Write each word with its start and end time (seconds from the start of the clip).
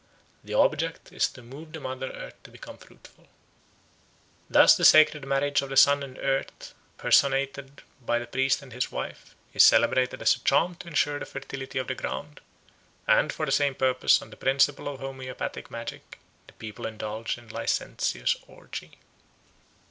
The 0.43 0.55
object 0.55 1.11
is 1.11 1.27
to 1.27 1.43
move 1.43 1.73
the 1.73 1.79
mother 1.79 2.09
earth 2.09 2.33
to 2.41 2.49
become 2.49 2.79
fruitful." 2.79 3.27
Thus 4.49 4.75
the 4.75 4.83
Sacred 4.83 5.27
Marriage 5.27 5.61
of 5.61 5.69
the 5.69 5.77
Sun 5.77 6.01
and 6.01 6.17
Earth, 6.17 6.73
personated 6.97 7.83
by 8.03 8.17
the 8.17 8.25
priest 8.25 8.63
and 8.63 8.73
his 8.73 8.91
wife, 8.91 9.35
is 9.53 9.63
celebrated 9.63 10.19
as 10.23 10.33
a 10.35 10.39
charm 10.43 10.73
to 10.77 10.87
ensure 10.87 11.19
the 11.19 11.27
fertility 11.27 11.77
of 11.77 11.87
the 11.87 11.93
ground; 11.93 12.41
and 13.07 13.31
for 13.31 13.45
the 13.45 13.51
same 13.51 13.75
purpose, 13.75 14.23
on 14.23 14.31
the 14.31 14.37
principle 14.37 14.87
of 14.87 14.99
homoeopathic 15.01 15.69
magic, 15.69 16.17
the 16.47 16.53
people 16.53 16.87
indulge 16.87 17.37
in 17.37 17.49
licentious 17.49 18.35
orgy. 18.47 18.97